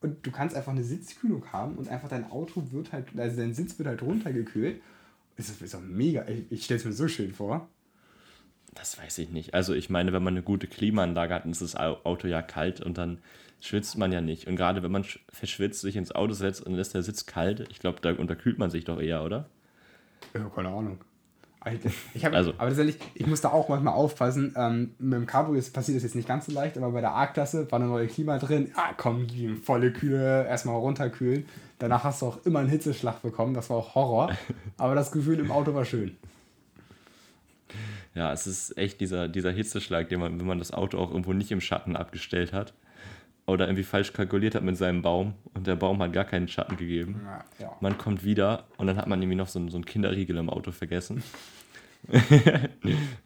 [0.00, 3.54] und du kannst einfach eine Sitzkühlung haben und einfach dein Auto wird halt, also dein
[3.54, 4.80] Sitz wird halt runtergekühlt.
[5.36, 6.26] Das ist, doch mega.
[6.28, 7.68] Ich, ich stelle es mir so schön vor.
[8.74, 9.54] Das weiß ich nicht.
[9.54, 12.80] Also ich meine, wenn man eine gute Klimaanlage hat, dann ist das Auto ja kalt
[12.80, 13.18] und dann
[13.60, 14.46] schwitzt man ja nicht.
[14.46, 17.80] Und gerade wenn man verschwitzt, sich ins Auto setzt und ist der Sitz kalt, ich
[17.80, 19.48] glaube, da unterkühlt man sich doch eher, oder?
[20.34, 20.98] Ja, keine Ahnung.
[22.14, 22.50] Ich hab, also.
[22.56, 24.54] Aber tatsächlich, ich muss da auch manchmal aufpassen.
[24.56, 27.70] Ähm, mit dem Cabrio passiert das jetzt nicht ganz so leicht, aber bei der A-Klasse
[27.70, 28.70] war eine neue Klima drin.
[28.74, 29.26] Ah, komm,
[29.62, 31.46] volle Kühle, erstmal runterkühlen.
[31.78, 33.54] Danach hast du auch immer einen Hitzeschlag bekommen.
[33.54, 34.30] Das war auch Horror.
[34.78, 36.16] Aber das Gefühl im Auto war schön.
[38.14, 41.32] Ja, es ist echt dieser, dieser Hitzeschlag, den man, wenn man das Auto auch irgendwo
[41.32, 42.72] nicht im Schatten abgestellt hat
[43.48, 46.76] oder irgendwie falsch kalkuliert hat mit seinem Baum und der Baum hat gar keinen Schatten
[46.76, 47.22] gegeben.
[47.24, 47.76] Ja, ja.
[47.80, 50.70] Man kommt wieder und dann hat man irgendwie noch so, so einen Kinderriegel im Auto
[50.70, 51.22] vergessen.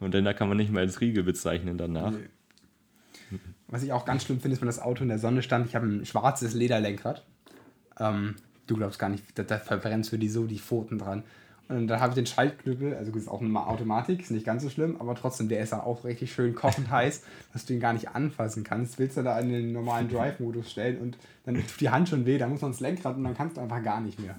[0.01, 2.13] und dann da kann man nicht mehr als Riegel bezeichnen danach.
[2.13, 3.39] Nee.
[3.67, 5.67] Was ich auch ganz schlimm finde, ist, wenn das Auto in der Sonne stand.
[5.67, 7.25] Ich habe ein schwarzes Lederlenkrad.
[7.99, 11.25] Ähm, du glaubst gar nicht, da, da verbrennt für die so die Pfoten dran.
[11.69, 14.69] Und da habe ich den Schaltknüppel, also ist auch eine Automatik, ist nicht ganz so
[14.69, 17.23] schlimm, aber trotzdem, der ist dann auch richtig schön kochend heiß,
[17.53, 18.99] dass du ihn gar nicht anfassen kannst.
[18.99, 22.37] Willst du da in den normalen Drive-Modus stellen und dann tut die Hand schon weh,
[22.37, 24.39] dann muss man ins Lenkrad und dann kannst du einfach gar nicht mehr.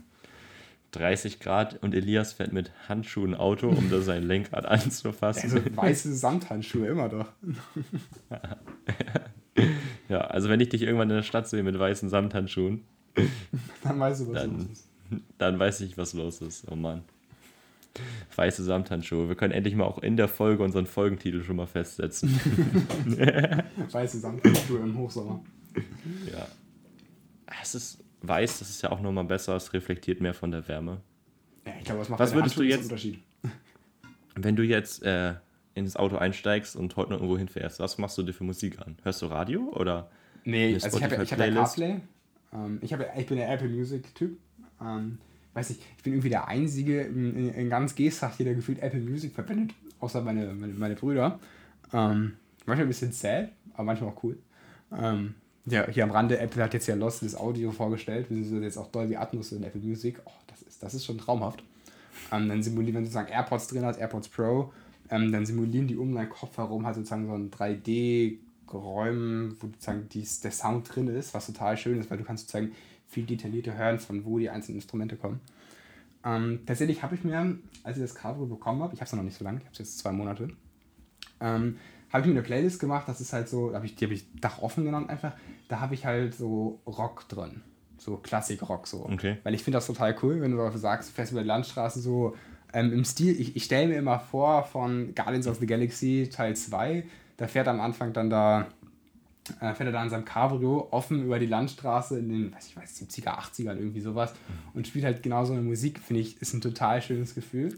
[0.93, 5.51] 30 Grad und Elias fährt mit Handschuhen Auto, um da sein Lenkrad anzufassen.
[5.51, 7.29] Also weiße Samthandschuhe immer doch.
[10.07, 12.83] ja, also wenn ich dich irgendwann in der Stadt sehe mit weißen Samthandschuhen,
[13.83, 14.89] dann weißt du, was dann, los ist.
[15.37, 16.71] Dann weiß ich, was los ist.
[16.71, 17.03] Oh Mann.
[18.35, 19.27] Weiße Samthandschuhe.
[19.27, 22.29] Wir können endlich mal auch in der Folge unseren Folgentitel schon mal festsetzen.
[23.91, 25.43] Weiße Samthandschuhe im Hochsommer.
[26.31, 26.47] Ja.
[27.61, 31.01] Es ist weiß, das ist ja auch nochmal besser, es reflektiert mehr von der Wärme.
[31.65, 33.19] Ja, ich glaube, was macht was würdest du jetzt, Unterschied?
[34.35, 35.35] Wenn du jetzt äh,
[35.75, 38.97] ins Auto einsteigst und heute noch irgendwo hinfährst, was machst du dir für Musik an?
[39.03, 40.09] Hörst du Radio oder?
[40.45, 42.01] Nee, also ich habe ich hab ja CarPlay.
[42.53, 44.37] Ähm, ich, hab, ich bin der Apple Music-Typ.
[44.81, 45.19] Ähm,
[45.53, 48.99] weiß ich, ich bin irgendwie der Einzige in, in, ganz Geesthacht hier, der gefühlt Apple
[48.99, 51.39] Music verwendet, außer meine, meine, meine Brüder.
[51.93, 52.33] Ähm,
[52.65, 54.37] manchmal ein bisschen sad, aber manchmal auch cool.
[54.97, 55.35] Ähm,
[55.65, 59.15] ja, hier am Rande, Apple hat jetzt ja Lossless Audio vorgestellt, beziehungsweise jetzt auch Dolby
[59.15, 60.19] Atmos in Apple Music.
[60.25, 61.63] Oh, das ist, das ist schon traumhaft.
[62.31, 64.73] Ähm, dann simulieren, wenn du sozusagen AirPods drin hast, AirPods Pro,
[65.09, 70.09] ähm, dann simulieren die um deinen Kopf herum halt sozusagen so ein 3D-Räumen, wo sozusagen
[70.09, 72.73] dies, der Sound drin ist, was total schön ist, weil du kannst sozusagen
[73.13, 75.39] viel detaillierter hören, von wo die einzelnen Instrumente kommen.
[76.25, 79.23] Ähm, tatsächlich habe ich mir, als ich das Cabrio bekommen habe, ich habe es noch
[79.23, 80.49] nicht so lange, ich habe es jetzt zwei Monate,
[81.41, 81.77] ähm,
[82.11, 84.25] habe ich mir eine Playlist gemacht, das ist halt so, hab ich, die habe ich
[84.39, 85.33] Dach offen genannt einfach,
[85.67, 87.61] da habe ich halt so Rock drin.
[87.97, 89.05] So Klassik-Rock so.
[89.05, 89.37] Okay.
[89.43, 92.35] Weil ich finde das total cool, wenn du sagst, du fährst über die Landstraße so
[92.73, 96.55] ähm, im Stil, ich, ich stelle mir immer vor von Guardians of the Galaxy Teil
[96.55, 97.03] 2,
[97.37, 98.67] da fährt am Anfang dann da,
[99.59, 102.75] äh, fährt er da in seinem Cabrio offen über die Landstraße in den, weiß ich
[102.77, 104.33] weiß, 70er, 80ern, irgendwie sowas
[104.73, 107.77] und spielt halt genau so eine Musik, finde ich, ist ein total schönes Gefühl.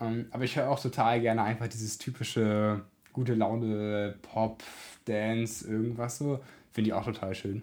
[0.00, 4.62] ähm, aber ich höre auch total gerne einfach dieses typische gute Laune, Pop,
[5.04, 6.40] Dance, irgendwas so.
[6.72, 7.62] Finde ich auch total schön.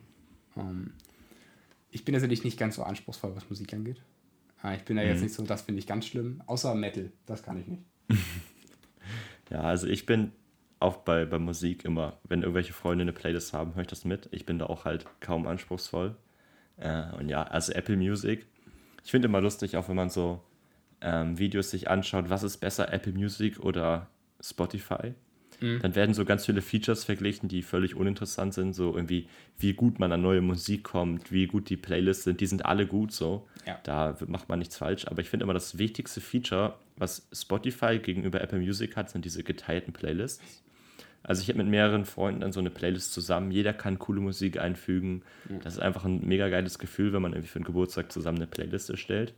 [0.56, 0.94] Ähm,
[1.92, 4.02] ich bin natürlich nicht ganz so anspruchsvoll, was Musik angeht.
[4.64, 5.24] Äh, ich bin da jetzt Mhm.
[5.24, 6.42] nicht so, das finde ich ganz schlimm.
[6.46, 7.84] Außer Metal, das kann ich nicht.
[9.50, 10.32] Ja, also ich bin
[10.80, 14.30] auch bei, bei Musik immer, wenn irgendwelche Freunde eine Playlist haben, höre ich das mit.
[14.32, 16.16] Ich bin da auch halt kaum anspruchsvoll.
[16.78, 18.46] Äh, und ja, also Apple Music.
[19.04, 20.42] Ich finde immer lustig, auch wenn man so
[21.02, 24.08] ähm, Videos sich anschaut, was ist besser, Apple Music oder
[24.42, 25.14] Spotify?
[25.60, 28.74] Dann werden so ganz viele Features verglichen, die völlig uninteressant sind.
[28.74, 32.40] So irgendwie, wie gut man an neue Musik kommt, wie gut die Playlists sind.
[32.40, 33.48] Die sind alle gut so.
[33.68, 33.80] Ja.
[33.84, 35.08] Da macht man nichts falsch.
[35.08, 39.44] Aber ich finde immer das wichtigste Feature, was Spotify gegenüber Apple Music hat, sind diese
[39.44, 40.64] geteilten Playlists.
[41.24, 43.52] Also ich habe mit mehreren Freunden dann so eine Playlist zusammen.
[43.52, 45.24] Jeder kann coole Musik einfügen.
[45.64, 48.48] Das ist einfach ein mega geiles Gefühl, wenn man irgendwie für einen Geburtstag zusammen eine
[48.48, 49.34] Playlist erstellt.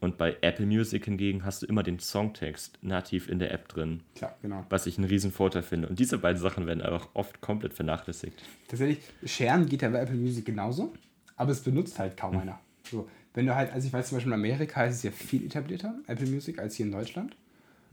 [0.00, 4.00] Und bei Apple Music hingegen hast du immer den Songtext nativ in der App drin,
[4.14, 4.64] Klar, genau.
[4.70, 5.88] was ich einen riesen Vorteil finde.
[5.88, 8.42] Und diese beiden Sachen werden einfach oft komplett vernachlässigt.
[8.66, 10.94] Tatsächlich, Scheren geht ja bei Apple Music genauso,
[11.36, 12.40] aber es benutzt halt kaum Hm.
[12.40, 12.60] einer.
[12.90, 15.44] So, wenn du halt, also ich weiß zum Beispiel in Amerika ist es ja viel
[15.44, 17.36] etablierter, Apple Music, als hier in Deutschland.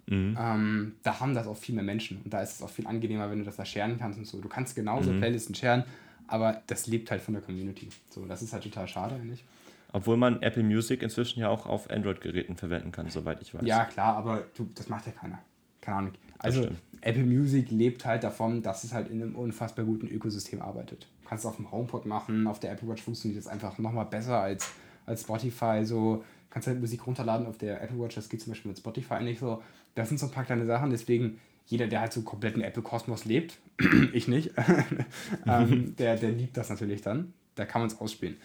[0.07, 0.37] Mhm.
[0.39, 3.29] Ähm, da haben das auch viel mehr Menschen und da ist es auch viel angenehmer,
[3.29, 4.39] wenn du das da scheren kannst und so.
[4.39, 5.19] Du kannst genauso Mhm.
[5.19, 5.83] Playlisten scheren,
[6.27, 7.89] aber das lebt halt von der Community.
[8.09, 9.43] So, das ist halt total schade eigentlich.
[9.97, 13.63] Obwohl man Apple Music inzwischen ja auch auf Android-Geräten verwenden kann, soweit ich weiß.
[13.65, 15.39] Ja, klar, aber du, das macht ja keiner.
[15.81, 16.13] Keine Ahnung.
[16.37, 16.67] Also.
[17.01, 21.07] Apple Music lebt halt davon, dass es halt in einem unfassbar guten Ökosystem arbeitet.
[21.23, 24.05] Du kannst es auf dem HomePod machen, auf der Apple Watch funktioniert das einfach nochmal
[24.05, 24.71] besser als,
[25.05, 25.81] als Spotify.
[25.83, 29.23] So kannst halt Musik runterladen auf der Apple Watch, das geht zum Beispiel mit Spotify
[29.23, 29.63] nicht so.
[29.95, 33.25] Das sind so ein paar kleine Sachen, deswegen jeder, der halt so komplett im Apple-Kosmos
[33.25, 33.57] lebt,
[34.13, 34.51] ich nicht,
[35.47, 37.33] ähm, der, der liebt das natürlich dann.
[37.55, 38.37] Da kann man es ausspielen.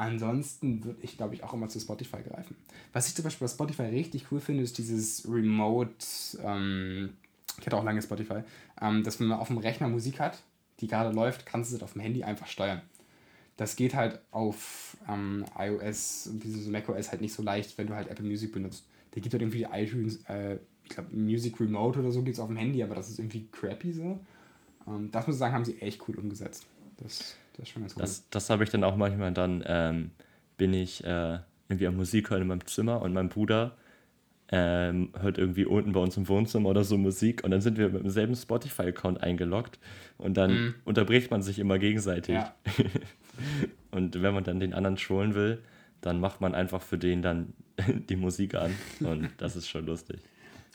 [0.00, 2.56] Ansonsten würde ich, glaube ich, auch immer zu Spotify greifen.
[2.94, 5.92] Was ich zum Beispiel bei Spotify richtig cool finde, ist dieses Remote,
[6.42, 7.10] ähm,
[7.58, 8.40] ich hatte auch lange Spotify,
[8.80, 10.38] ähm, dass wenn man auf dem Rechner Musik hat,
[10.80, 12.80] die gerade läuft, kannst du sie auf dem Handy einfach steuern.
[13.58, 17.94] Das geht halt auf ähm, iOS und dieses macOS halt nicht so leicht, wenn du
[17.94, 18.86] halt Apple Music benutzt.
[19.10, 22.48] Da gibt halt irgendwie iTunes, äh, ich glaube Music Remote oder so gibt es auf
[22.48, 24.18] dem Handy, aber das ist irgendwie crappy so.
[24.86, 26.64] Ähm, das muss ich sagen, haben sie echt cool umgesetzt.
[26.96, 28.00] Das, das ist schon ganz cool.
[28.00, 30.10] Das, das habe ich dann auch manchmal, dann ähm,
[30.56, 33.76] bin ich äh, irgendwie am Musik hören in meinem Zimmer und mein Bruder
[34.52, 37.88] ähm, hört irgendwie unten bei uns im Wohnzimmer oder so Musik und dann sind wir
[37.88, 39.78] mit demselben Spotify-Account eingeloggt
[40.18, 42.34] und dann unterbricht man sich immer gegenseitig.
[42.34, 42.54] Ja.
[43.92, 45.62] Und wenn man dann den anderen trollen will,
[46.00, 47.54] dann macht man einfach für den dann
[48.08, 50.20] die Musik an und das ist schon lustig.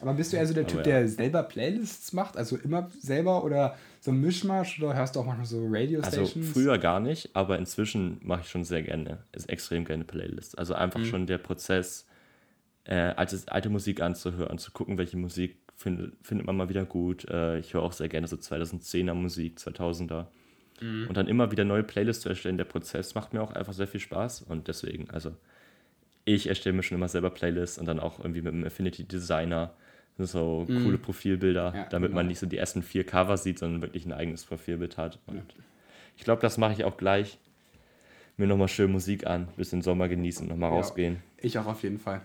[0.01, 0.83] Aber bist du eher so der Typ, ja.
[0.83, 2.35] der selber Playlists macht?
[2.37, 6.25] Also immer selber oder so ein Mischmasch oder hörst du auch manchmal so Radio Also
[6.25, 6.51] Stations?
[6.51, 10.55] früher gar nicht, aber inzwischen mache ich schon sehr gerne, ist extrem gerne Playlists.
[10.55, 11.05] Also einfach Mhm.
[11.05, 12.05] schon der Prozess,
[12.83, 17.25] äh, alte, alte Musik anzuhören, zu gucken, welche Musik find, findet man mal wieder gut.
[17.29, 20.27] Äh, ich höre auch sehr gerne so 2010er Musik, 2000er.
[20.81, 21.07] Mhm.
[21.07, 22.57] Und dann immer wieder neue Playlists zu erstellen.
[22.57, 25.31] Der Prozess macht mir auch einfach sehr viel Spaß und deswegen, also
[26.25, 29.73] ich erstelle mir schon immer selber Playlists und dann auch irgendwie mit einem Affinity Designer
[30.17, 31.73] so coole Profilbilder.
[31.75, 32.29] Ja, damit man genau.
[32.29, 35.19] nicht so die ersten vier Cover sieht, sondern wirklich ein eigenes Profilbild hat.
[35.27, 35.43] Und
[36.17, 37.37] ich glaube, das mache ich auch gleich.
[38.37, 40.75] Mir nochmal schön Musik an, bisschen Sommer genießen, nochmal Ja.
[40.77, 41.17] rausgehen.
[41.37, 42.21] Ich auch auf jeden Fall.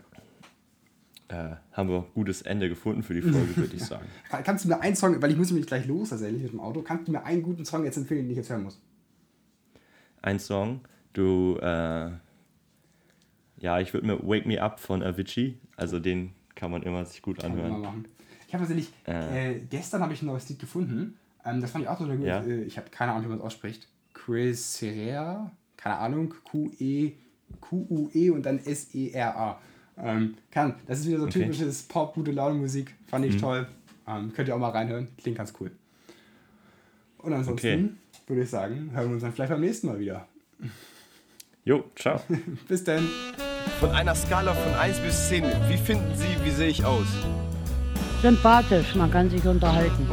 [1.29, 4.05] Äh, haben wir ein gutes Ende gefunden für die Folge, würde ich sagen.
[4.29, 6.59] Kann- Kannst du mir einen Song, weil ich muss nämlich gleich los tatsächlich mit dem
[6.59, 8.81] Auto, kannst du mir einen guten Song jetzt empfehlen, den ich jetzt hören muss?
[10.21, 10.81] Ein Song,
[11.13, 12.11] du, äh,
[13.59, 17.21] ja, ich würde mir Wake Me Up von Avicii, also den kann man immer sich
[17.21, 18.05] gut anhören.
[18.47, 19.55] Ich habe tatsächlich, Äh.
[19.55, 21.17] äh, gestern habe ich ein neues Lied gefunden.
[21.45, 22.25] Ähm, das fand ich auch total gut.
[22.27, 22.41] Ja.
[22.41, 23.87] Äh, ich habe keine Ahnung, wie man es ausspricht.
[24.13, 27.13] Chris Herrera, keine Ahnung, Q-E,
[27.59, 29.59] Q-U-E und dann S-E-R-A.
[29.97, 31.39] Ähm, kann, das ist wieder so Okay.
[31.39, 31.43] Mhm.
[31.43, 32.93] typisches Pop, gute Laune Musik.
[33.07, 33.67] Fand ich toll.
[34.07, 35.07] Ähm, könnt ihr auch mal reinhören.
[35.17, 35.71] Klingt ganz cool.
[37.19, 37.89] Und ansonsten Okay.
[38.27, 40.27] würde ich sagen, hören wir uns dann vielleicht beim nächsten Mal wieder.
[41.63, 42.19] Jo, ciao.
[42.67, 43.07] Bis dann.
[43.81, 47.07] Von einer Skala von 1 bis 10, wie finden Sie, wie sehe ich aus?
[48.21, 50.07] Sympathisch, man kann sich unterhalten.